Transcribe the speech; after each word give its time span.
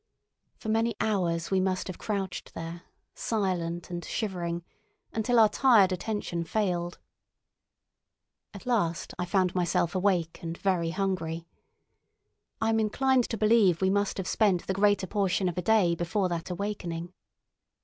For 0.57 0.69
many 0.69 0.95
hours 0.99 1.51
we 1.51 1.59
must 1.61 1.85
have 1.85 1.99
crouched 1.99 2.55
there, 2.55 2.81
silent 3.13 3.91
and 3.91 4.03
shivering, 4.03 4.63
until 5.13 5.37
our 5.37 5.47
tired 5.47 5.91
attention 5.91 6.43
failed.... 6.43 6.97
At 8.51 8.65
last 8.65 9.13
I 9.19 9.25
found 9.25 9.53
myself 9.53 9.93
awake 9.93 10.39
and 10.41 10.57
very 10.57 10.89
hungry. 10.89 11.45
I 12.59 12.69
am 12.69 12.79
inclined 12.79 13.29
to 13.29 13.37
believe 13.37 13.79
we 13.79 13.91
must 13.91 14.17
have 14.17 14.27
spent 14.27 14.65
the 14.65 14.73
greater 14.73 15.05
portion 15.05 15.47
of 15.47 15.55
a 15.59 15.61
day 15.61 15.93
before 15.93 16.29
that 16.29 16.49
awakening. 16.49 17.13